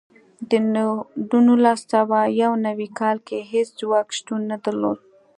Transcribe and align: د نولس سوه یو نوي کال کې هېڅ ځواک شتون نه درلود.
د 1.31 1.31
نولس 1.47 1.79
سوه 1.93 2.19
یو 2.41 2.51
نوي 2.65 2.87
کال 2.99 3.17
کې 3.27 3.37
هېڅ 3.51 3.67
ځواک 3.79 4.07
شتون 4.17 4.41
نه 4.51 4.57
درلود. 4.63 4.99